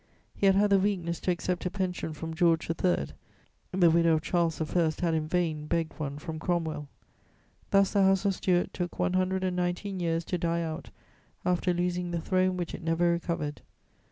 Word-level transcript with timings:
He 0.35 0.47
had 0.47 0.55
had 0.55 0.71
the 0.71 0.79
weakness 0.79 1.19
to 1.19 1.29
accept 1.31 1.63
a 1.67 1.69
pension 1.69 2.13
from 2.13 2.33
George 2.33 2.67
III.: 2.67 3.09
the 3.71 3.91
widow 3.91 4.13
of 4.15 4.23
Charles 4.23 4.59
I. 4.59 4.89
had 4.99 5.13
in 5.13 5.27
vain 5.27 5.67
begged 5.67 5.93
one 5.99 6.17
from 6.17 6.39
Cromwell. 6.39 6.87
Thus 7.69 7.93
the 7.93 8.01
House 8.01 8.25
of 8.25 8.33
Stuart 8.33 8.73
took 8.73 8.97
one 8.97 9.13
hundred 9.13 9.43
and 9.43 9.55
nineteen 9.55 9.99
years 9.99 10.25
to 10.25 10.39
die 10.39 10.63
out 10.63 10.89
after 11.45 11.71
losing 11.71 12.09
the 12.09 12.19
throne 12.19 12.57
which 12.57 12.73
it 12.73 12.81
never 12.83 13.11
recovered. 13.11 13.61